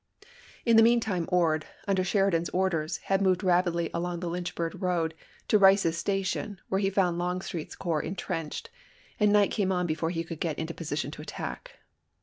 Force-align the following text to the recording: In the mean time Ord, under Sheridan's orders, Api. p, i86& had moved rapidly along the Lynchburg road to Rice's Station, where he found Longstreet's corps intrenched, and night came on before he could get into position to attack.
In 0.65 0.77
the 0.77 0.81
mean 0.81 0.99
time 0.99 1.29
Ord, 1.31 1.67
under 1.87 2.03
Sheridan's 2.03 2.49
orders, 2.49 3.01
Api. 3.01 3.01
p, 3.01 3.05
i86& 3.05 3.05
had 3.09 3.21
moved 3.21 3.43
rapidly 3.43 3.91
along 3.93 4.19
the 4.19 4.29
Lynchburg 4.29 4.81
road 4.81 5.13
to 5.47 5.59
Rice's 5.59 5.95
Station, 5.95 6.59
where 6.69 6.81
he 6.81 6.89
found 6.89 7.19
Longstreet's 7.19 7.75
corps 7.75 8.01
intrenched, 8.01 8.71
and 9.19 9.31
night 9.31 9.51
came 9.51 9.71
on 9.71 9.85
before 9.85 10.09
he 10.09 10.23
could 10.23 10.39
get 10.39 10.57
into 10.57 10.73
position 10.73 11.11
to 11.11 11.21
attack. 11.21 11.73